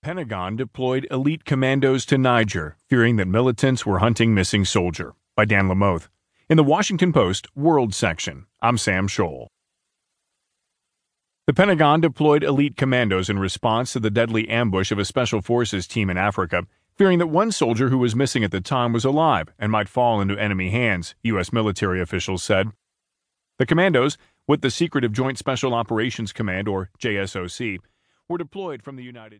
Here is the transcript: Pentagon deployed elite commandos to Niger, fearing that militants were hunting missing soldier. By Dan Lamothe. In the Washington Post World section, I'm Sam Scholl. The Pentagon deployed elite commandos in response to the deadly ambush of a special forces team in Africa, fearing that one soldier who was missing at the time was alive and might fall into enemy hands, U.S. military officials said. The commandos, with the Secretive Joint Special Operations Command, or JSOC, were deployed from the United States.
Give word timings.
Pentagon 0.00 0.54
deployed 0.54 1.08
elite 1.10 1.44
commandos 1.44 2.06
to 2.06 2.16
Niger, 2.16 2.76
fearing 2.88 3.16
that 3.16 3.26
militants 3.26 3.84
were 3.84 3.98
hunting 3.98 4.32
missing 4.32 4.64
soldier. 4.64 5.14
By 5.34 5.44
Dan 5.44 5.68
Lamothe. 5.68 6.06
In 6.48 6.56
the 6.56 6.62
Washington 6.62 7.12
Post 7.12 7.48
World 7.56 7.92
section, 7.92 8.46
I'm 8.62 8.78
Sam 8.78 9.08
Scholl. 9.08 9.48
The 11.48 11.52
Pentagon 11.52 12.00
deployed 12.00 12.44
elite 12.44 12.76
commandos 12.76 13.28
in 13.28 13.40
response 13.40 13.92
to 13.92 14.00
the 14.00 14.10
deadly 14.10 14.48
ambush 14.48 14.92
of 14.92 15.00
a 15.00 15.04
special 15.04 15.42
forces 15.42 15.88
team 15.88 16.10
in 16.10 16.16
Africa, 16.16 16.62
fearing 16.96 17.18
that 17.18 17.26
one 17.26 17.50
soldier 17.50 17.88
who 17.88 17.98
was 17.98 18.14
missing 18.14 18.44
at 18.44 18.52
the 18.52 18.60
time 18.60 18.92
was 18.92 19.04
alive 19.04 19.48
and 19.58 19.72
might 19.72 19.88
fall 19.88 20.20
into 20.20 20.38
enemy 20.38 20.70
hands, 20.70 21.16
U.S. 21.24 21.52
military 21.52 22.00
officials 22.00 22.44
said. 22.44 22.68
The 23.58 23.66
commandos, 23.66 24.16
with 24.46 24.60
the 24.60 24.70
Secretive 24.70 25.12
Joint 25.12 25.38
Special 25.38 25.74
Operations 25.74 26.32
Command, 26.32 26.68
or 26.68 26.90
JSOC, 27.00 27.78
were 28.28 28.38
deployed 28.38 28.82
from 28.82 28.96
the 28.96 29.02
United 29.02 29.30
States. 29.30 29.36